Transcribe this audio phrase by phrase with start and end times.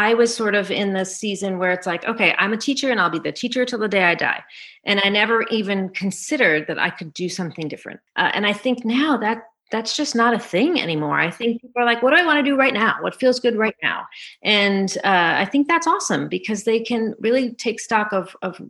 [0.00, 2.98] I was sort of in this season where it's like, okay, I'm a teacher and
[2.98, 4.42] I'll be the teacher till the day I die.
[4.84, 8.00] And I never even considered that I could do something different.
[8.16, 11.20] Uh, and I think now that that's just not a thing anymore.
[11.20, 12.96] I think people are like, what do I want to do right now?
[13.02, 14.06] What feels good right now?
[14.42, 18.60] And uh, I think that's awesome because they can really take stock of, of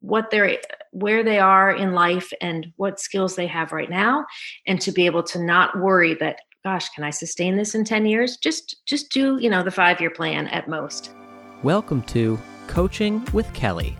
[0.00, 0.58] what they're,
[0.90, 4.26] where they are in life and what skills they have right now.
[4.66, 8.06] And to be able to not worry that, gosh, can I sustain this in 10
[8.06, 8.38] years?
[8.38, 11.12] Just, just do, you know, the five year plan at most.
[11.62, 12.38] Welcome to
[12.68, 13.98] Coaching with Kelly,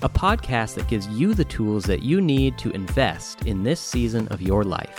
[0.00, 4.26] a podcast that gives you the tools that you need to invest in this season
[4.28, 4.98] of your life.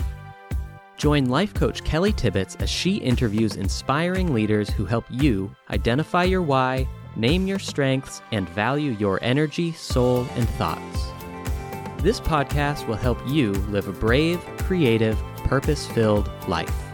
[0.98, 6.44] Join life coach Kelly Tibbetts as she interviews inspiring leaders who help you identify your
[6.44, 11.08] why, name your strengths, and value your energy, soul, and thoughts.
[12.04, 16.89] This podcast will help you live a brave, creative, purpose filled life.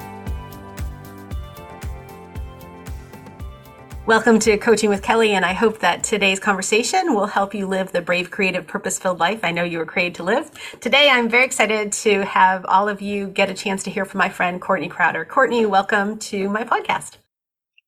[4.08, 7.92] Welcome to Coaching with Kelly, and I hope that today's conversation will help you live
[7.92, 10.52] the brave, creative, purpose filled life I know you were created to live.
[10.80, 14.20] Today, I'm very excited to have all of you get a chance to hear from
[14.20, 15.26] my friend Courtney Crowder.
[15.26, 17.18] Courtney, welcome to my podcast.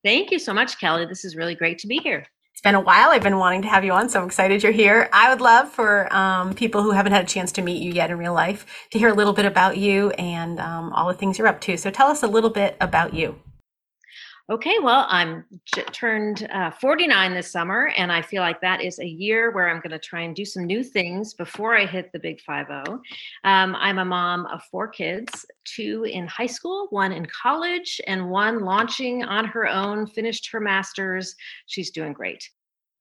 [0.04, 1.06] Thank you so much, Kelly.
[1.06, 2.26] This is really great to be here.
[2.52, 3.12] It's been a while.
[3.12, 5.10] I've been wanting to have you on, so I'm excited you're here.
[5.14, 8.10] I would love for um, people who haven't had a chance to meet you yet
[8.10, 11.38] in real life to hear a little bit about you and um, all the things
[11.38, 11.78] you're up to.
[11.78, 13.40] So tell us a little bit about you.
[14.50, 18.98] Okay, well, I'm j- turned uh, 49 this summer, and I feel like that is
[19.00, 22.14] a year where I'm going to try and do some new things before I hit
[22.14, 23.02] the big 5 0.
[23.44, 28.30] Um, I'm a mom of four kids two in high school, one in college, and
[28.30, 31.36] one launching on her own, finished her master's.
[31.66, 32.50] She's doing great.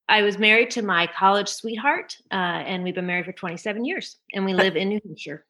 [0.08, 4.16] I was married to my college sweetheart, uh, and we've been married for 27 years,
[4.34, 5.46] and we live in New Hampshire.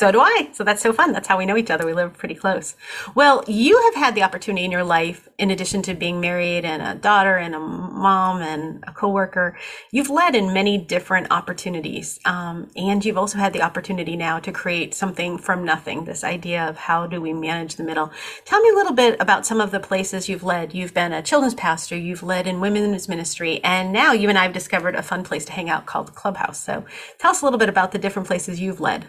[0.00, 0.48] So do I.
[0.54, 1.12] So that's so fun.
[1.12, 1.84] That's how we know each other.
[1.84, 2.74] We live pretty close.
[3.14, 6.80] Well, you have had the opportunity in your life, in addition to being married and
[6.80, 9.58] a daughter and a mom and a coworker,
[9.92, 12.18] you've led in many different opportunities.
[12.24, 16.06] Um, and you've also had the opportunity now to create something from nothing.
[16.06, 18.10] This idea of how do we manage the middle.
[18.46, 20.72] Tell me a little bit about some of the places you've led.
[20.72, 21.94] You've been a children's pastor.
[21.94, 23.62] You've led in women's ministry.
[23.62, 26.64] And now you and I have discovered a fun place to hang out called Clubhouse.
[26.64, 26.86] So
[27.18, 29.08] tell us a little bit about the different places you've led.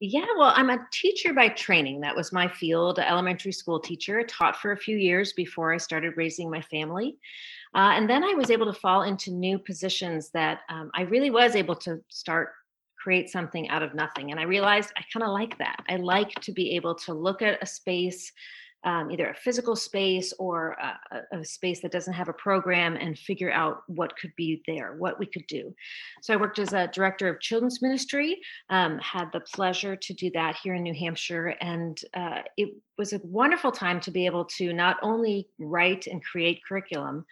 [0.00, 2.00] Yeah, well, I'm a teacher by training.
[2.00, 4.20] That was my field, elementary school teacher.
[4.20, 7.16] I taught for a few years before I started raising my family.
[7.74, 11.30] Uh, and then I was able to fall into new positions that um, I really
[11.30, 12.50] was able to start
[12.96, 14.30] create something out of nothing.
[14.30, 15.82] And I realized I kind of like that.
[15.88, 18.32] I like to be able to look at a space
[18.84, 20.76] um, either a physical space or
[21.12, 24.94] a, a, space that doesn't have a program and figure out what could be there,
[24.98, 25.74] what we could do.
[26.22, 28.38] So I worked as a director of children's ministry,
[28.70, 31.54] um, had the pleasure to do that here in New Hampshire.
[31.60, 36.24] And uh, it was a wonderful time to be able to not only write and
[36.24, 37.24] create curriculum,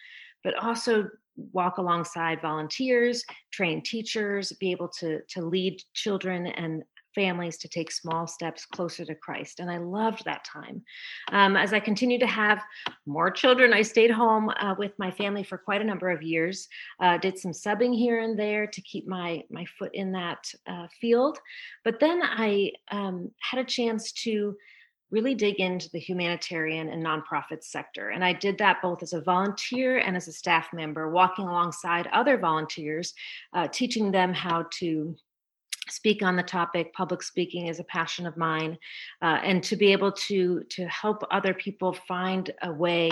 [0.43, 1.09] but also
[1.53, 6.83] walk alongside volunteers train teachers be able to to lead children and
[7.17, 9.59] families to take small steps closer to Christ.
[9.59, 10.85] And I loved that time.
[11.33, 12.63] Um, as I continued to have
[13.07, 16.69] more children, I stayed home uh, with my family for quite a number of years,
[17.01, 20.87] uh, did some subbing here and there to keep my, my foot in that uh,
[21.01, 21.39] field.
[21.85, 24.57] But then I um, had a chance to
[25.11, 28.11] really dig into the humanitarian and nonprofit sector.
[28.11, 32.09] And I did that both as a volunteer and as a staff member, walking alongside
[32.09, 33.15] other volunteers,
[33.53, 35.17] uh, teaching them how to
[35.89, 38.79] speak on the topic public speaking is a passion of mine
[39.23, 43.11] uh, and to be able to to help other people find a way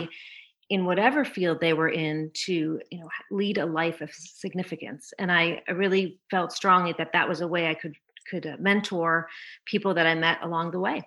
[0.71, 5.13] in whatever field they were in to you know lead a life of significance.
[5.19, 7.95] And i, really felt strongly that that was a way i could
[8.31, 9.29] could uh, mentor
[9.67, 11.03] people that i met along the way.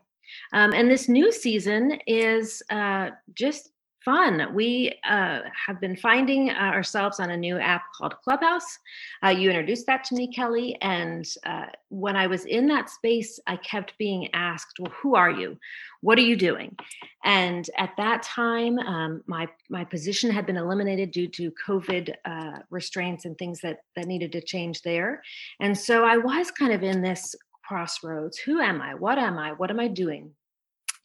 [0.53, 3.69] Um, and this new season is uh, just
[4.07, 4.53] fun.
[4.53, 8.79] We uh, have been finding uh, ourselves on a new app called Clubhouse.
[9.21, 10.77] Uh, you introduced that to me, Kelly.
[10.81, 15.29] And uh, when I was in that space, I kept being asked, Well, who are
[15.29, 15.57] you?
[15.99, 16.77] What are you doing?
[17.25, 22.59] And at that time, um, my, my position had been eliminated due to COVID uh,
[22.69, 25.21] restraints and things that, that needed to change there.
[25.59, 28.95] And so I was kind of in this crossroads who am I?
[28.95, 29.51] What am I?
[29.51, 30.31] What am I doing?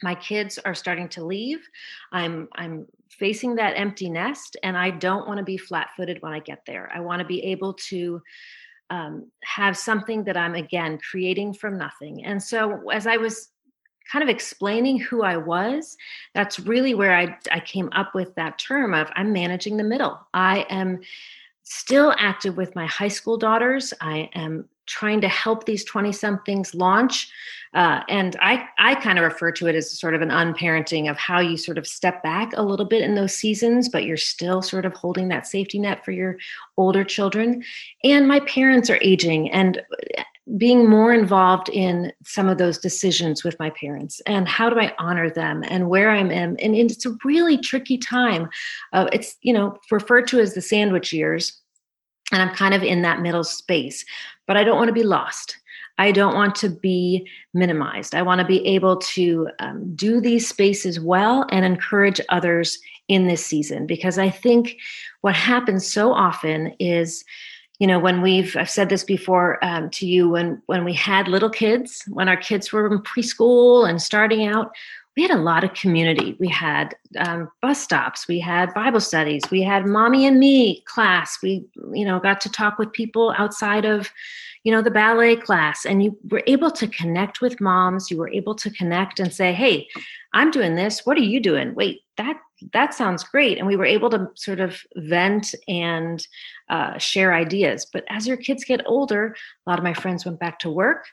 [0.03, 1.69] My kids are starting to leave
[2.13, 6.39] i'm i'm facing that empty nest and i don't want to be flat-footed when i
[6.39, 6.91] get there.
[6.95, 8.23] I want to be able to
[8.91, 12.25] um, have something that i'm again creating from nothing.
[12.25, 13.49] And so as i was
[14.11, 15.97] kind of explaining who i was
[16.35, 20.21] that's really where i, I came up with that term of i'm managing the middle.
[20.35, 21.01] I am
[21.63, 23.95] still active with my high school daughters.
[24.01, 27.33] I am trying to help these 20 somethings launch.
[27.73, 31.17] Uh, and I, I kind of refer to it as sort of an unparenting of
[31.17, 34.61] how you sort of step back a little bit in those seasons, but you're still
[34.61, 36.37] sort of holding that safety net for your
[36.77, 37.65] older children.
[38.05, 39.81] And my parents are aging, and
[40.57, 44.93] being more involved in some of those decisions with my parents and how do i
[44.99, 48.49] honor them and where i'm in and it's a really tricky time
[48.93, 51.62] uh, it's you know referred to as the sandwich years
[52.33, 54.05] and i'm kind of in that middle space
[54.47, 55.59] but i don't want to be lost.
[55.99, 58.15] I don't want to be minimized.
[58.15, 63.27] I want to be able to um, do these spaces well and encourage others in
[63.27, 64.77] this season because i think
[65.23, 67.25] what happens so often is
[67.79, 71.29] you know when we've i've said this before um, to you when when we had
[71.29, 74.71] little kids when our kids were in preschool and starting out
[75.17, 76.37] we had a lot of community.
[76.41, 78.27] We had um, bus stops.
[78.27, 79.43] We had bible studies.
[79.51, 81.39] We had mommy and me class.
[81.43, 84.11] We you know got to talk with people outside of
[84.65, 85.85] you know the ballet class.
[85.85, 88.11] And you were able to connect with moms.
[88.11, 89.89] You were able to connect and say hey
[90.35, 91.05] i'm doing this.
[91.05, 91.75] What are you doing?
[91.75, 92.39] Wait that
[92.73, 93.59] that sounds great.
[93.59, 96.27] And we were able to sort of vent and
[96.73, 97.87] uh, share ideas.
[97.93, 99.37] But as your kids get older,
[99.67, 101.05] a lot of my friends went back to work.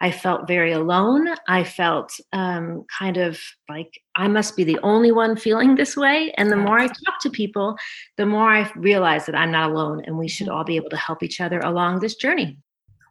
[0.00, 1.28] I felt very alone.
[1.46, 3.38] I felt um, kind of
[3.68, 6.32] like I must be the only one feeling this way.
[6.38, 7.76] And the more I talk to people,
[8.16, 10.96] the more I realize that I'm not alone and we should all be able to
[10.96, 12.56] help each other along this journey.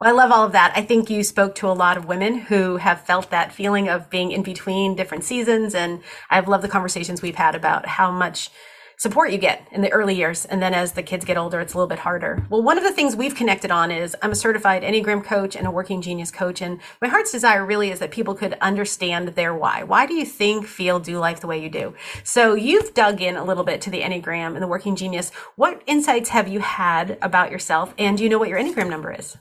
[0.01, 0.73] Well, I love all of that.
[0.75, 4.09] I think you spoke to a lot of women who have felt that feeling of
[4.09, 5.75] being in between different seasons.
[5.75, 6.01] And
[6.31, 8.49] I've loved the conversations we've had about how much
[9.01, 10.45] support you get in the early years.
[10.45, 12.45] And then as the kids get older, it's a little bit harder.
[12.51, 15.65] Well, one of the things we've connected on is I'm a certified Enneagram coach and
[15.65, 16.61] a working genius coach.
[16.61, 19.81] And my heart's desire really is that people could understand their why.
[19.81, 21.95] Why do you think, feel, do life the way you do?
[22.23, 25.31] So you've dug in a little bit to the Enneagram and the working genius.
[25.55, 27.95] What insights have you had about yourself?
[27.97, 29.35] And do you know what your Enneagram number is?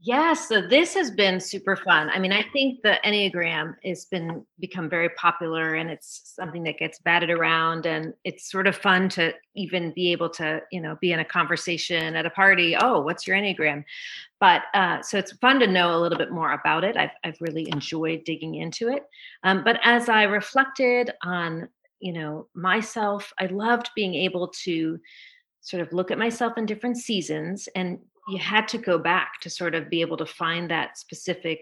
[0.00, 2.08] Yeah, so this has been super fun.
[2.10, 6.78] I mean, I think the Enneagram has been become very popular and it's something that
[6.78, 10.96] gets batted around and it's sort of fun to even be able to, you know,
[11.00, 13.82] be in a conversation at a party, oh, what's your Enneagram?
[14.38, 16.96] But uh, so it's fun to know a little bit more about it.
[16.96, 19.02] I've, I've really enjoyed digging into it.
[19.42, 21.68] Um, but as I reflected on,
[21.98, 25.00] you know, myself, I loved being able to
[25.60, 27.98] sort of look at myself in different seasons and
[28.28, 31.60] you had to go back to sort of be able to find that specific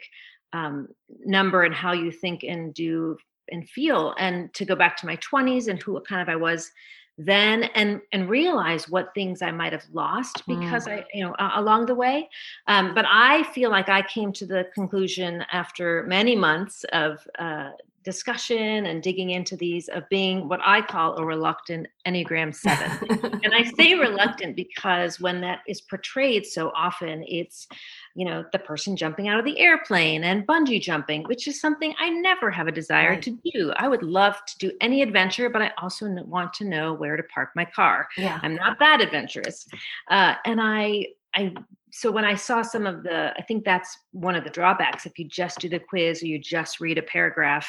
[0.52, 0.88] um,
[1.24, 3.16] number and how you think and do
[3.50, 6.72] and feel and to go back to my 20s and who kind of i was
[7.18, 10.98] then and and realize what things i might have lost because mm.
[10.98, 12.28] i you know uh, along the way
[12.66, 17.70] um, but i feel like i came to the conclusion after many months of uh,
[18.06, 23.40] discussion and digging into these of being what I call a reluctant Enneagram 7.
[23.42, 27.66] and I say reluctant because when that is portrayed so often, it's,
[28.14, 31.94] you know, the person jumping out of the airplane and bungee jumping, which is something
[31.98, 33.22] I never have a desire right.
[33.22, 33.72] to do.
[33.76, 37.24] I would love to do any adventure, but I also want to know where to
[37.24, 38.06] park my car.
[38.16, 38.38] Yeah.
[38.40, 39.66] I'm not that adventurous.
[40.08, 41.52] Uh, and I, I
[41.96, 45.06] so when I saw some of the, I think that's one of the drawbacks.
[45.06, 47.66] If you just do the quiz or you just read a paragraph,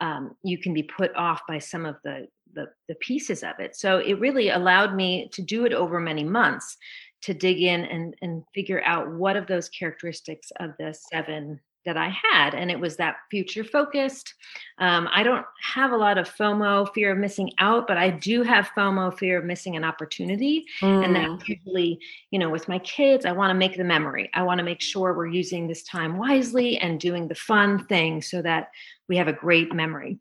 [0.00, 3.74] um, you can be put off by some of the, the the pieces of it.
[3.74, 6.76] So it really allowed me to do it over many months
[7.22, 11.96] to dig in and and figure out what of those characteristics of the seven that
[11.96, 12.54] I had.
[12.54, 14.34] And it was that future focused.
[14.78, 18.42] Um, I don't have a lot of FOMO, fear of missing out, but I do
[18.42, 20.66] have FOMO, fear of missing an opportunity.
[20.82, 21.04] Mm.
[21.04, 21.48] And that mm.
[21.48, 21.98] usually,
[22.30, 24.28] you know, with my kids, I want to make the memory.
[24.34, 28.20] I want to make sure we're using this time wisely and doing the fun thing
[28.20, 28.70] so that
[29.08, 30.18] we have a great memory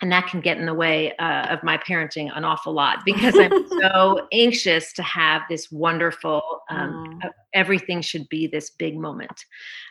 [0.00, 3.38] and that can get in the way uh, of my parenting an awful lot because
[3.38, 7.30] I'm so anxious to have this wonderful, um, mm.
[7.54, 9.44] everything should be this big moment.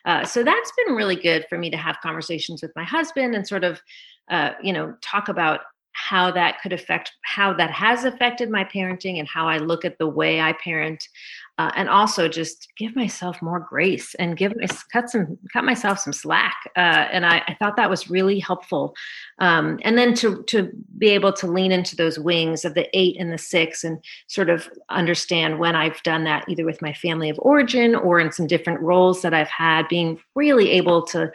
[0.05, 3.48] Uh, so that's been really good for me to have conversations with my husband and
[3.48, 3.81] sort of,
[4.29, 5.62] uh, you know, talk about
[5.93, 9.98] how that could affect how that has affected my parenting and how I look at
[9.98, 11.03] the way I parent
[11.60, 14.54] uh, and also just give myself more grace and give
[14.94, 18.96] cut some cut myself some slack uh, and I, I, thought that was really helpful
[19.39, 23.18] um, and then to to be able to lean into those wings of the eight
[23.20, 27.30] and the six and sort of understand when I've done that either with my family
[27.30, 31.30] of origin or in some different roles that I've had being really able to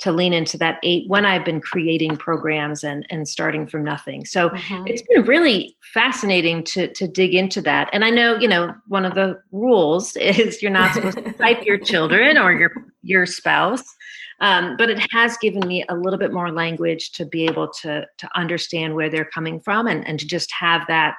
[0.00, 4.24] to lean into that eight when I've been creating programs and and starting from nothing.
[4.24, 4.86] So mm-hmm.
[4.86, 7.88] it's been really fascinating to to dig into that.
[7.92, 11.64] And I know, you know, one of the rules is you're not supposed to type
[11.64, 13.84] your children or your your spouse.
[14.40, 18.06] Um, but it has given me a little bit more language to be able to
[18.18, 21.14] to understand where they're coming from and, and to just have that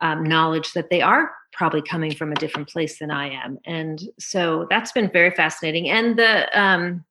[0.00, 3.58] um, knowledge that they are probably coming from a different place than I am.
[3.66, 5.90] And so that's been very fascinating.
[5.90, 7.04] And the um,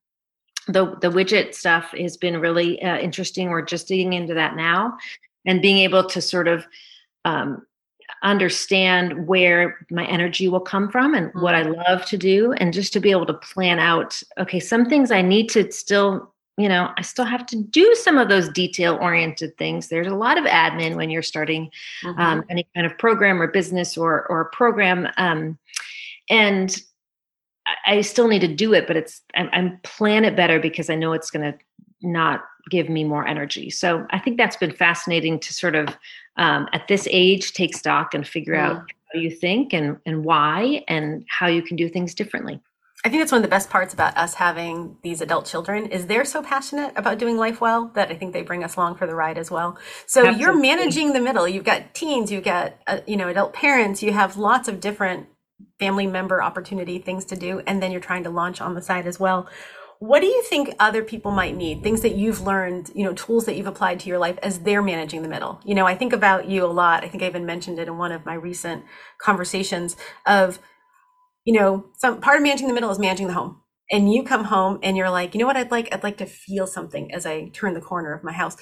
[0.67, 3.49] the the widget stuff has been really uh, interesting.
[3.49, 4.97] We're just digging into that now,
[5.45, 6.65] and being able to sort of
[7.25, 7.65] um,
[8.23, 11.81] understand where my energy will come from and what I mm-hmm.
[11.87, 14.21] love to do, and just to be able to plan out.
[14.39, 18.17] Okay, some things I need to still you know, I still have to do some
[18.17, 19.89] of those detail oriented things.
[19.89, 21.69] There's a lot of admin when you're starting
[22.03, 22.19] mm-hmm.
[22.19, 25.57] um, any kind of program or business or or program, um,
[26.29, 26.75] and
[27.85, 30.95] I still need to do it, but it's I'm, I'm plan it better because I
[30.95, 31.57] know it's going to
[32.01, 33.69] not give me more energy.
[33.69, 35.97] So I think that's been fascinating to sort of
[36.37, 38.77] um, at this age take stock and figure mm-hmm.
[38.77, 42.61] out how you think and and why and how you can do things differently.
[43.05, 46.07] I think that's one of the best parts about us having these adult children is
[46.07, 49.05] they're so passionate about doing life well that I think they bring us along for
[49.05, 49.77] the ride as well.
[50.07, 50.41] So Absolutely.
[50.41, 51.47] you're managing the middle.
[51.47, 55.27] You've got teens, you've got uh, you know adult parents, you have lots of different
[55.79, 59.07] family member opportunity things to do and then you're trying to launch on the side
[59.07, 59.49] as well.
[59.99, 61.81] What do you think other people might need?
[61.81, 64.83] Things that you've learned, you know, tools that you've applied to your life as they're
[64.83, 65.59] managing the middle.
[65.65, 67.03] You know, I think about you a lot.
[67.03, 68.83] I think I even mentioned it in one of my recent
[69.19, 69.95] conversations
[70.27, 70.59] of
[71.47, 73.61] you know, some part of managing the middle is managing the home.
[73.89, 75.87] And you come home and you're like, you know what I'd like?
[75.93, 78.57] I'd like to feel something as I turn the corner of my house.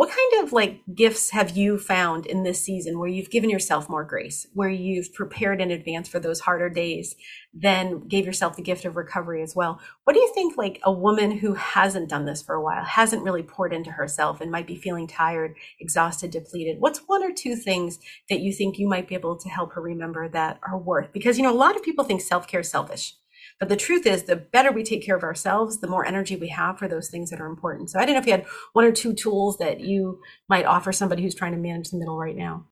[0.00, 3.86] What kind of like gifts have you found in this season where you've given yourself
[3.86, 7.16] more grace, where you've prepared in advance for those harder days,
[7.52, 9.78] then gave yourself the gift of recovery as well?
[10.04, 13.24] What do you think like a woman who hasn't done this for a while, hasn't
[13.24, 16.80] really poured into herself and might be feeling tired, exhausted, depleted?
[16.80, 17.98] What's one or two things
[18.30, 21.12] that you think you might be able to help her remember that are worth?
[21.12, 23.16] Because you know, a lot of people think self-care is selfish
[23.60, 26.48] but the truth is, the better we take care of ourselves, the more energy we
[26.48, 27.90] have for those things that are important.
[27.90, 30.92] So I don't know if you had one or two tools that you might offer
[30.92, 32.66] somebody who's trying to manage the middle right now.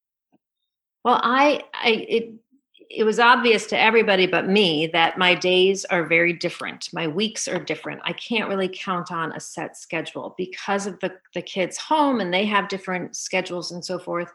[1.04, 2.34] Well, I, I, it,
[2.90, 6.88] it was obvious to everybody but me that my days are very different.
[6.92, 8.00] My weeks are different.
[8.04, 12.32] I can't really count on a set schedule because of the, the kids home and
[12.32, 14.32] they have different schedules and so forth.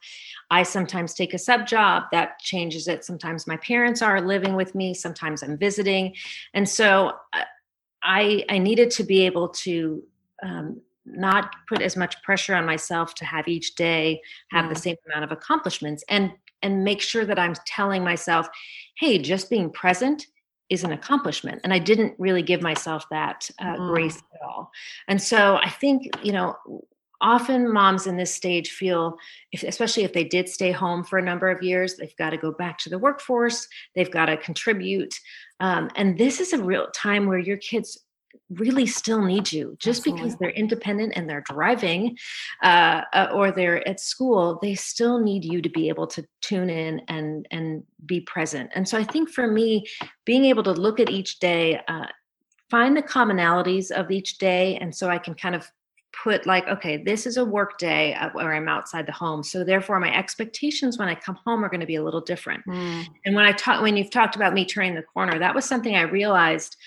[0.51, 3.03] I sometimes take a sub job that changes it.
[3.03, 6.13] Sometimes my parents are living with me, sometimes I'm visiting.
[6.53, 7.43] And so uh,
[8.03, 10.03] I, I needed to be able to
[10.43, 14.95] um, not put as much pressure on myself to have each day have the same
[15.05, 16.31] amount of accomplishments and
[16.63, 18.47] and make sure that I'm telling myself,
[18.97, 20.25] hey, just being present
[20.69, 21.61] is an accomplishment.
[21.63, 23.93] And I didn't really give myself that uh, mm.
[23.93, 24.71] grace at all.
[25.07, 26.55] And so I think, you know,
[27.21, 29.17] often moms in this stage feel
[29.51, 32.37] if, especially if they did stay home for a number of years they've got to
[32.37, 33.65] go back to the workforce
[33.95, 35.15] they've got to contribute
[35.61, 37.97] um, and this is a real time where your kids
[38.49, 40.21] really still need you just Absolutely.
[40.21, 42.17] because they're independent and they're driving
[42.61, 46.69] uh, uh, or they're at school they still need you to be able to tune
[46.69, 49.85] in and and be present and so i think for me
[50.25, 52.05] being able to look at each day uh,
[52.69, 55.69] find the commonalities of each day and so i can kind of
[56.23, 59.63] put like okay this is a work day uh, where i'm outside the home so
[59.63, 63.05] therefore my expectations when i come home are going to be a little different mm.
[63.25, 65.95] and when i talk when you've talked about me turning the corner that was something
[65.95, 66.77] i realized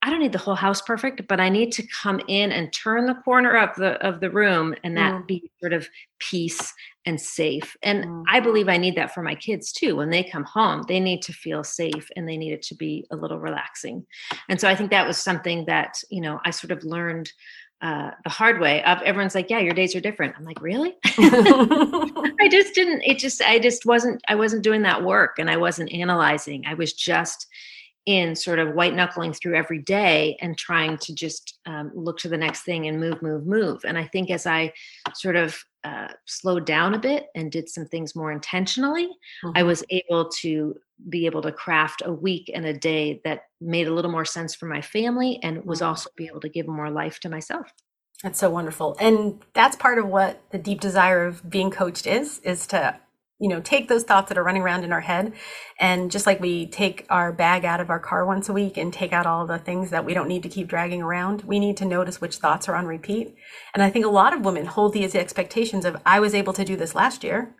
[0.00, 3.06] I don't need the whole house perfect, but I need to come in and turn
[3.06, 5.26] the corner of the of the room and that mm.
[5.26, 5.88] be sort of
[6.20, 6.72] peace
[7.04, 7.76] and safe.
[7.82, 8.24] And mm.
[8.28, 9.96] I believe I need that for my kids too.
[9.96, 13.06] When they come home, they need to feel safe and they need it to be
[13.10, 14.06] a little relaxing.
[14.48, 17.32] And so I think that was something that, you know, I sort of learned
[17.80, 20.34] uh, the hard way of everyone's like, yeah, your days are different.
[20.36, 20.96] I'm like, really?
[21.04, 25.56] I just didn't, it just, I just wasn't, I wasn't doing that work and I
[25.56, 26.64] wasn't analyzing.
[26.66, 27.46] I was just
[28.08, 32.26] in sort of white knuckling through every day and trying to just um, look to
[32.26, 33.84] the next thing and move, move, move.
[33.84, 34.72] And I think as I
[35.14, 39.08] sort of uh, slowed down a bit and did some things more intentionally,
[39.44, 39.50] mm-hmm.
[39.54, 40.74] I was able to
[41.10, 44.54] be able to craft a week and a day that made a little more sense
[44.54, 45.88] for my family and was mm-hmm.
[45.88, 47.70] also be able to give more life to myself.
[48.22, 48.96] That's so wonderful.
[48.98, 52.98] And that's part of what the deep desire of being coached is, is to
[53.40, 55.32] you know, take those thoughts that are running around in our head.
[55.78, 58.92] And just like we take our bag out of our car once a week and
[58.92, 61.76] take out all the things that we don't need to keep dragging around, we need
[61.76, 63.34] to notice which thoughts are on repeat.
[63.74, 66.64] And I think a lot of women hold these expectations of, I was able to
[66.64, 67.54] do this last year.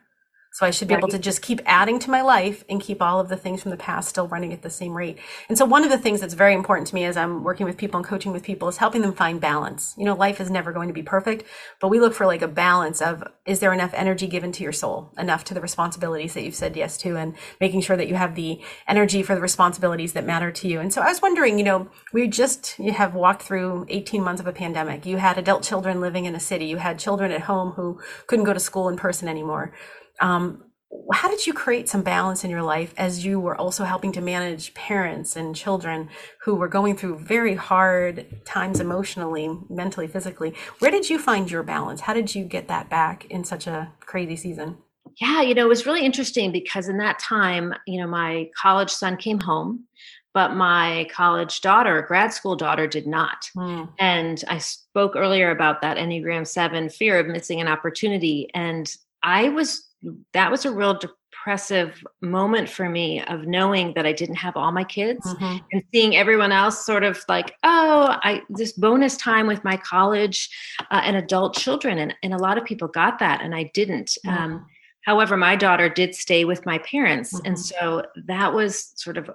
[0.52, 3.20] So I should be able to just keep adding to my life and keep all
[3.20, 5.18] of the things from the past still running at the same rate.
[5.48, 7.76] And so one of the things that's very important to me as I'm working with
[7.76, 9.94] people and coaching with people is helping them find balance.
[9.96, 11.44] You know, life is never going to be perfect,
[11.80, 14.72] but we look for like a balance of is there enough energy given to your
[14.72, 18.14] soul, enough to the responsibilities that you've said yes to and making sure that you
[18.14, 20.80] have the energy for the responsibilities that matter to you.
[20.80, 24.40] And so I was wondering, you know, we just you have walked through 18 months
[24.40, 25.06] of a pandemic.
[25.06, 26.64] You had adult children living in a city.
[26.66, 29.72] You had children at home who couldn't go to school in person anymore
[30.20, 30.64] um,
[31.12, 34.20] how did you create some balance in your life as you were also helping to
[34.20, 36.08] manage parents and children
[36.42, 40.54] who were going through very hard times emotionally, mentally, physically?
[40.78, 42.00] Where did you find your balance?
[42.00, 44.78] How did you get that back in such a crazy season?
[45.20, 48.90] Yeah, you know, it was really interesting because in that time, you know, my college
[48.90, 49.84] son came home,
[50.32, 53.50] but my college daughter, grad school daughter, did not.
[53.56, 53.88] Mm.
[53.98, 58.48] And I spoke earlier about that Enneagram 7 fear of missing an opportunity.
[58.54, 58.90] And
[59.22, 59.87] I was
[60.32, 64.72] that was a real depressive moment for me of knowing that I didn't have all
[64.72, 65.58] my kids mm-hmm.
[65.72, 70.48] and seeing everyone else sort of like, oh, I this bonus time with my college
[70.90, 74.16] uh, and adult children, and and a lot of people got that, and I didn't.
[74.24, 74.42] Mm-hmm.
[74.42, 74.66] Um,
[75.02, 77.46] however, my daughter did stay with my parents, mm-hmm.
[77.46, 79.30] and so that was sort of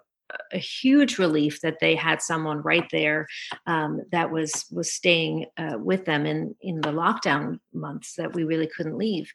[0.51, 3.27] a huge relief that they had someone right there
[3.67, 8.43] um, that was was staying uh, with them in in the lockdown months that we
[8.43, 9.31] really couldn't leave.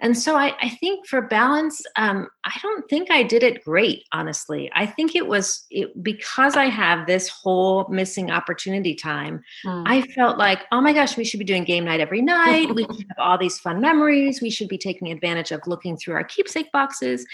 [0.00, 4.04] And so i, I think for balance um, i don't think i did it great
[4.12, 4.70] honestly.
[4.74, 9.82] I think it was it, because i have this whole missing opportunity time mm.
[9.86, 12.74] i felt like oh my gosh we should be doing game night every night.
[12.74, 14.42] We should have all these fun memories.
[14.42, 17.26] We should be taking advantage of looking through our keepsake boxes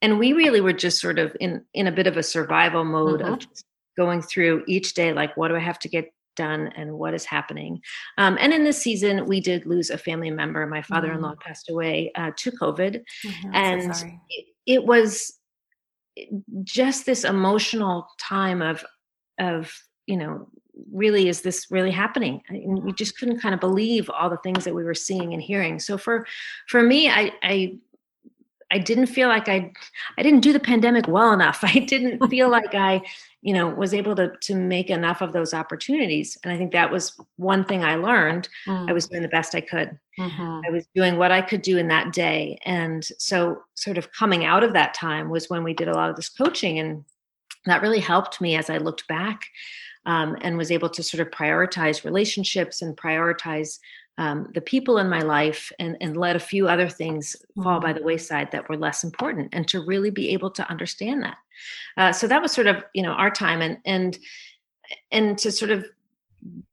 [0.00, 3.20] and we really were just sort of in in a bit of a survival mode
[3.20, 3.34] mm-hmm.
[3.34, 3.46] of
[3.96, 7.26] going through each day like what do i have to get done and what is
[7.26, 7.82] happening?
[8.16, 10.66] Um, and in this season we did lose a family member.
[10.66, 11.46] My father-in-law mm-hmm.
[11.46, 13.02] passed away uh, to covid.
[13.26, 15.34] Mm-hmm, and so it, it was
[16.62, 18.84] just this emotional time of
[19.38, 19.70] of
[20.06, 20.48] you know
[20.92, 22.40] really is this really happening?
[22.48, 25.42] And we just couldn't kind of believe all the things that we were seeing and
[25.42, 25.80] hearing.
[25.80, 26.24] So for
[26.68, 27.76] for me i i
[28.70, 29.72] I didn't feel like I
[30.18, 31.60] I didn't do the pandemic well enough.
[31.62, 33.02] I didn't feel like I,
[33.42, 36.36] you know, was able to to make enough of those opportunities.
[36.42, 38.48] And I think that was one thing I learned.
[38.66, 38.90] Mm.
[38.90, 39.98] I was doing the best I could.
[40.18, 40.60] Mm-hmm.
[40.66, 42.58] I was doing what I could do in that day.
[42.64, 46.10] And so sort of coming out of that time was when we did a lot
[46.10, 47.04] of this coaching and
[47.66, 49.42] that really helped me as I looked back
[50.06, 53.78] um, and was able to sort of prioritize relationships and prioritize
[54.18, 57.90] um, the people in my life and, and let a few other things fall by
[57.90, 57.98] mm-hmm.
[57.98, 61.38] the wayside that were less important and to really be able to understand that
[61.96, 64.18] uh, so that was sort of you know our time and and
[65.10, 65.86] and to sort of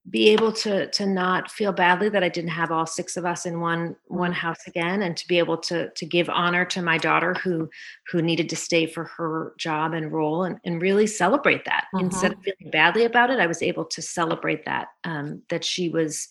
[0.09, 3.45] be able to to not feel badly that I didn't have all six of us
[3.45, 4.39] in one one mm-hmm.
[4.39, 7.69] house again and to be able to to give honor to my daughter who
[8.11, 12.05] who needed to stay for her job and role and, and really celebrate that mm-hmm.
[12.05, 15.89] instead of feeling badly about it I was able to celebrate that um, that she
[15.89, 16.27] was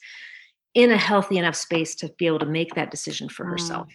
[0.75, 3.87] in a healthy enough space to be able to make that decision for herself.
[3.87, 3.93] Mm.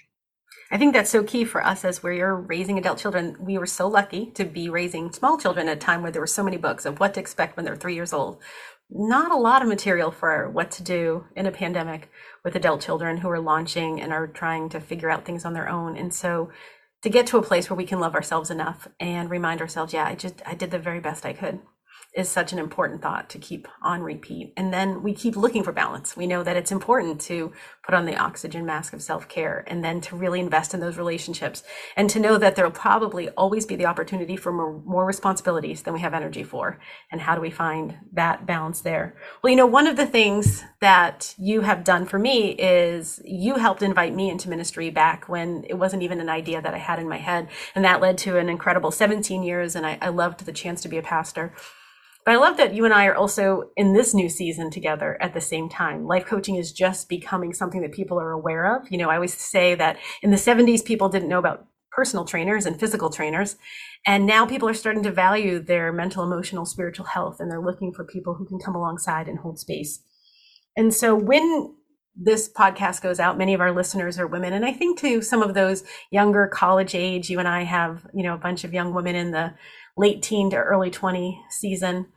[0.71, 3.35] I think that's so key for us as we're raising adult children.
[3.39, 6.27] We were so lucky to be raising small children at a time where there were
[6.27, 8.37] so many books of what to expect when they're three years old.
[8.91, 12.09] Not a lot of material for what to do in a pandemic
[12.43, 15.69] with adult children who are launching and are trying to figure out things on their
[15.69, 15.97] own.
[15.97, 16.49] And so
[17.01, 20.05] to get to a place where we can love ourselves enough and remind ourselves, yeah,
[20.05, 21.59] I just I did the very best I could
[22.15, 24.51] is such an important thought to keep on repeat.
[24.57, 26.17] And then we keep looking for balance.
[26.17, 27.51] We know that it's important to
[27.83, 30.97] put on the oxygen mask of self care and then to really invest in those
[30.97, 31.63] relationships
[31.95, 35.93] and to know that there'll probably always be the opportunity for more, more responsibilities than
[35.93, 36.79] we have energy for.
[37.11, 39.15] And how do we find that balance there?
[39.43, 43.55] Well, you know, one of the things that you have done for me is you
[43.55, 46.99] helped invite me into ministry back when it wasn't even an idea that I had
[46.99, 47.49] in my head.
[47.75, 49.75] And that led to an incredible 17 years.
[49.75, 51.53] And I, I loved the chance to be a pastor.
[52.25, 55.33] But I love that you and I are also in this new season together at
[55.33, 56.05] the same time.
[56.05, 58.91] Life coaching is just becoming something that people are aware of.
[58.91, 62.65] You know, I always say that in the 70s, people didn't know about personal trainers
[62.65, 63.55] and physical trainers.
[64.05, 67.93] And now people are starting to value their mental, emotional, spiritual health, and they're looking
[67.93, 69.99] for people who can come alongside and hold space.
[70.77, 71.75] And so when
[72.15, 74.53] this podcast goes out, many of our listeners are women.
[74.53, 78.23] And I think to some of those younger college age, you and I have, you
[78.23, 79.53] know, a bunch of young women in the
[79.99, 82.07] late teen to early 20 season.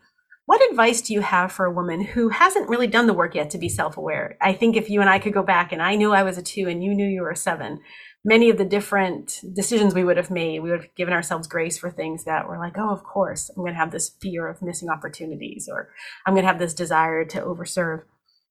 [0.47, 3.51] What advice do you have for a woman who hasn't really done the work yet
[3.51, 4.37] to be self aware?
[4.40, 6.42] I think if you and I could go back and I knew I was a
[6.42, 7.81] two and you knew you were a seven,
[8.25, 11.77] many of the different decisions we would have made, we would have given ourselves grace
[11.77, 14.62] for things that were like, oh, of course, I'm going to have this fear of
[14.62, 15.88] missing opportunities or
[16.25, 18.03] I'm going to have this desire to overserve.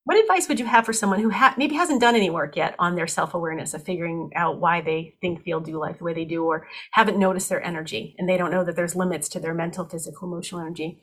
[0.04, 2.76] What advice would you have for someone who ha- maybe hasn't done any work yet
[2.80, 6.14] on their self awareness of figuring out why they think, feel, do life the way
[6.14, 9.40] they do, or haven't noticed their energy and they don't know that there's limits to
[9.40, 11.00] their mental, physical, emotional energy?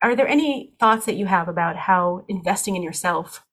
[0.00, 3.44] Are there any thoughts that you have about how investing in yourself,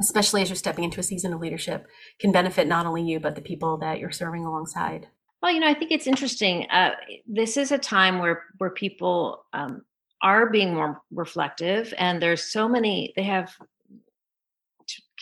[0.00, 1.86] especially as you're stepping into a season of leadership,
[2.18, 5.06] can benefit not only you, but the people that you're serving alongside?
[5.42, 6.68] Well, you know, I think it's interesting.
[6.70, 6.92] Uh,
[7.26, 9.82] this is a time where where people um,
[10.22, 13.12] are being more reflective, and there's so many.
[13.14, 13.54] They have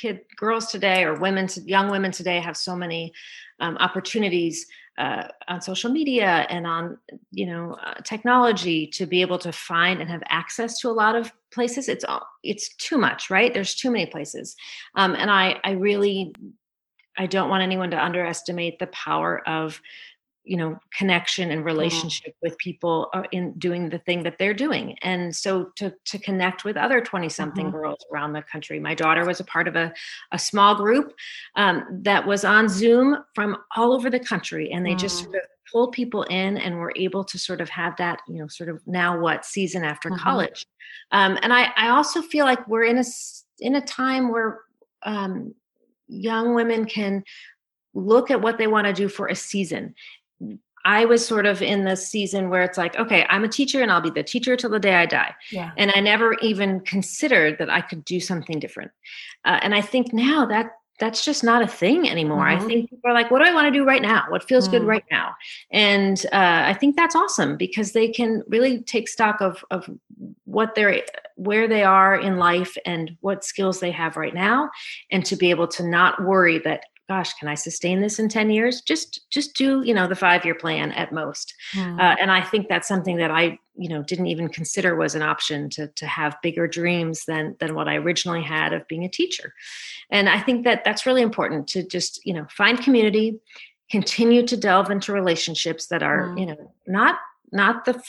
[0.05, 3.13] kid girls today or women young women today have so many
[3.61, 4.67] um, opportunities
[4.99, 6.99] uh, on social media and on
[7.31, 11.17] you know uh, technology to be able to find and have access to a lot
[11.17, 11.89] of places.
[11.89, 12.05] It's
[12.43, 13.53] it's too much right?
[13.55, 14.55] There's too many places.
[14.95, 16.35] Um, and i i really
[17.17, 19.81] i don't want anyone to underestimate the power of
[20.45, 21.67] you know connection and mm-hmm.
[21.67, 22.49] relationship mm-hmm.
[22.49, 26.65] with people uh, in doing the thing that they're doing and so to to connect
[26.65, 27.77] with other 20 something mm-hmm.
[27.77, 29.93] girls around the country my daughter was a part of a,
[30.33, 31.15] a small group
[31.57, 34.99] um, that was on zoom from all over the country and they mm-hmm.
[34.99, 38.37] just sort of pulled people in and were able to sort of have that you
[38.37, 40.23] know sort of now what season after mm-hmm.
[40.23, 40.67] college
[41.11, 43.05] um, and i i also feel like we're in a
[43.61, 44.61] in a time where
[45.05, 45.55] um,
[46.07, 47.23] young women can
[47.95, 49.95] look at what they want to do for a season
[50.85, 53.91] I was sort of in the season where it's like, okay, I'm a teacher and
[53.91, 55.35] I'll be the teacher till the day I die.
[55.51, 55.71] Yeah.
[55.79, 58.91] And I never even considered that I could do something different.
[59.47, 62.45] Uh, and I think now that that's just not a thing anymore.
[62.47, 62.65] Mm-hmm.
[62.65, 64.25] I think people are like, what do I want to do right now?
[64.29, 64.79] What feels mm-hmm.
[64.79, 65.35] good right now?
[65.73, 69.91] And uh, I think that's awesome because they can really take stock of of
[70.45, 71.03] what they're
[71.35, 74.71] where they are in life and what skills they have right now,
[75.11, 78.51] and to be able to not worry that gosh can i sustain this in 10
[78.51, 82.01] years just just do you know the five year plan at most mm.
[82.01, 85.23] uh, and i think that's something that i you know didn't even consider was an
[85.23, 89.09] option to to have bigger dreams than than what i originally had of being a
[89.09, 89.53] teacher
[90.11, 93.39] and i think that that's really important to just you know find community
[93.91, 96.41] continue to delve into relationships that are mm.
[96.41, 97.19] you know not
[97.53, 98.03] not the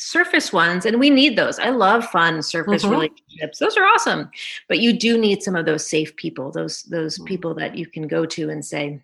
[0.00, 1.58] surface ones and we need those.
[1.58, 2.92] I love fun surface mm-hmm.
[2.92, 3.58] relationships.
[3.58, 4.30] Those are awesome.
[4.66, 7.26] But you do need some of those safe people those those mm-hmm.
[7.26, 9.02] people that you can go to and say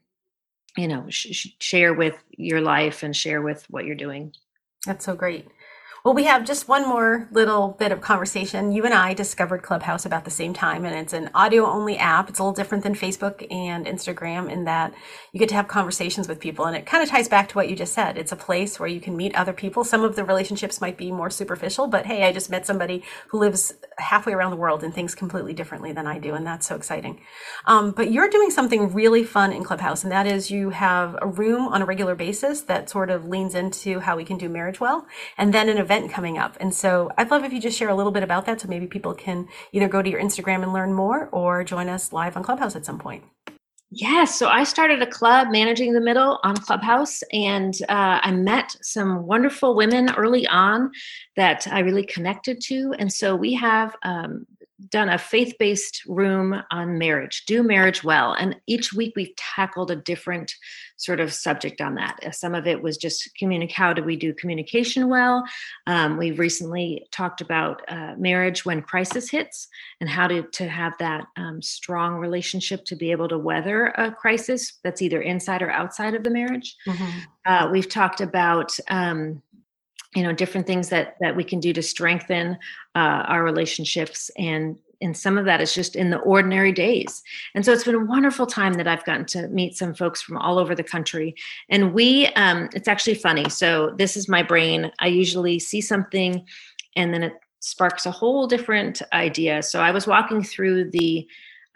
[0.77, 4.35] you know sh- share with your life and share with what you're doing.
[4.87, 5.47] That's so great
[6.07, 8.71] well, we have just one more little bit of conversation.
[8.71, 12.29] You and I discovered Clubhouse about the same time, and it's an audio only app.
[12.29, 14.95] It's a little different than Facebook and Instagram in that
[15.33, 16.65] you get to have conversations with people.
[16.65, 18.19] And it kind of ties back to what you just said.
[18.19, 19.83] It's a place where you can meet other people.
[19.83, 23.41] Some of the relationships might be more superficial, but hey, I just met somebody who
[23.41, 26.35] lives halfway around the world and thinks completely differently than I do.
[26.35, 27.21] And that's so exciting.
[27.67, 31.27] Um, but you're doing something really fun in Clubhouse, and that is you have a
[31.27, 34.79] room on a regular basis that sort of leans into how we can do marriage
[34.79, 36.57] well, and then an event event coming up.
[36.61, 38.87] And so I'd love if you just share a little bit about that so maybe
[38.87, 42.43] people can either go to your Instagram and learn more or join us live on
[42.43, 43.25] Clubhouse at some point.
[43.91, 48.75] Yes, so I started a club managing the middle on Clubhouse, and uh, I met
[48.83, 50.91] some wonderful women early on
[51.37, 52.95] that I really connected to.
[52.99, 54.45] And so we have um,
[54.91, 58.33] done a faith-based room on marriage do marriage well.
[58.33, 60.55] And each week we've tackled a different
[60.97, 62.19] sort of subject on that.
[62.25, 65.45] Uh, some of it was just communicate how do we do communication well?
[65.87, 69.69] Um, we've recently talked about uh, marriage when crisis hits
[70.01, 74.11] and how to, to have that um, strong relationship to be able to weather a
[74.11, 76.77] crisis that's either inside or outside of the marriage.
[76.87, 77.19] Mm-hmm.
[77.45, 79.43] uh, we've talked about um,
[80.15, 82.53] you know different things that that we can do to strengthen
[82.95, 87.23] uh, our relationships and and some of that is just in the ordinary days.
[87.55, 90.39] And so it's been a wonderful time that i've gotten to meet some folks from
[90.39, 91.35] all over the country.
[91.69, 93.49] And we um, it's actually funny.
[93.51, 94.91] So this is my brain.
[94.99, 96.47] I usually see something
[96.95, 99.63] and then it sparks a whole different idea.
[99.63, 101.27] So i was walking through the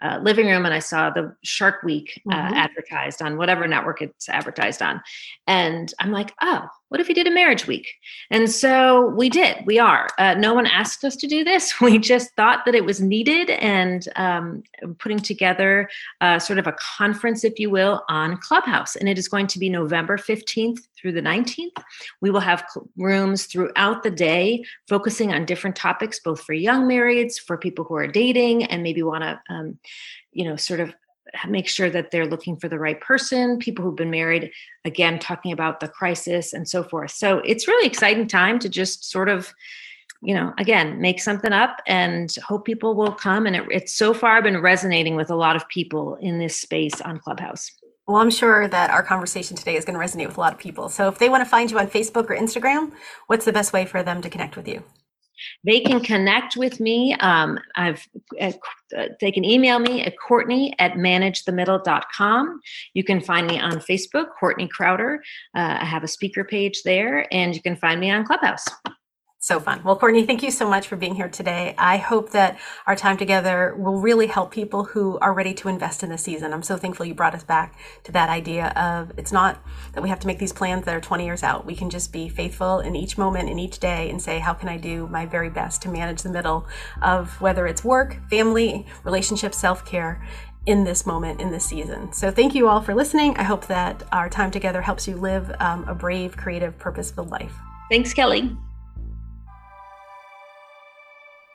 [0.01, 2.53] uh, living room and I saw the Shark Week uh, mm-hmm.
[2.55, 5.01] advertised on whatever network it's advertised on.
[5.45, 7.87] And I'm like, oh, what if we did a marriage week?
[8.31, 9.65] And so we did.
[9.65, 10.09] We are.
[10.17, 11.73] Uh, no one asked us to do this.
[11.81, 14.63] We just thought that it was needed and um,
[14.99, 18.97] putting together uh, sort of a conference, if you will, on Clubhouse.
[18.97, 21.81] And it is going to be November 15th through the 19th.
[22.19, 22.65] We will have
[22.97, 27.95] rooms throughout the day focusing on different topics, both for young marrieds, for people who
[27.95, 29.79] are dating, and maybe want to, um,
[30.33, 30.93] you know, sort of
[31.47, 34.51] make sure that they're looking for the right person people who've been married
[34.85, 39.09] again talking about the crisis and so forth so it's really exciting time to just
[39.09, 39.53] sort of
[40.21, 44.13] you know again make something up and hope people will come and it, it's so
[44.13, 47.71] far been resonating with a lot of people in this space on clubhouse
[48.07, 50.59] well, I'm sure that our conversation today is going to resonate with a lot of
[50.59, 50.89] people.
[50.89, 52.91] So, if they want to find you on Facebook or Instagram,
[53.27, 54.83] what's the best way for them to connect with you?
[55.63, 57.15] They can connect with me.
[57.15, 58.07] Um, I've
[58.41, 58.51] uh,
[59.19, 62.59] they can email me at Courtney at managethemiddle.com.
[62.93, 65.21] You can find me on Facebook, Courtney Crowder.
[65.55, 68.65] Uh, I have a speaker page there, and you can find me on Clubhouse.
[69.43, 69.81] So fun.
[69.83, 71.73] Well, Courtney, thank you so much for being here today.
[71.75, 76.03] I hope that our time together will really help people who are ready to invest
[76.03, 76.53] in this season.
[76.53, 79.57] I'm so thankful you brought us back to that idea of it's not
[79.93, 81.65] that we have to make these plans that are 20 years out.
[81.65, 84.69] We can just be faithful in each moment, in each day, and say, how can
[84.69, 86.67] I do my very best to manage the middle
[87.01, 90.23] of whether it's work, family, relationships, self care,
[90.67, 92.13] in this moment, in this season.
[92.13, 93.35] So thank you all for listening.
[93.37, 97.31] I hope that our time together helps you live um, a brave, creative, purpose filled
[97.31, 97.55] life.
[97.89, 98.55] Thanks, Kelly.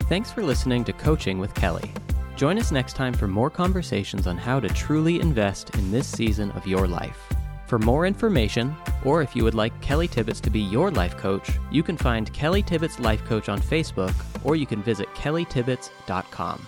[0.08, 1.90] Thanks for listening to Coaching with Kelly.
[2.36, 6.52] Join us next time for more conversations on how to truly invest in this season
[6.52, 7.18] of your life.
[7.66, 11.50] For more information, or if you would like Kelly Tibbetts to be your life coach,
[11.72, 14.14] you can find Kelly Tibbetts Life Coach on Facebook,
[14.44, 16.64] or you can visit kellytibbetts.com.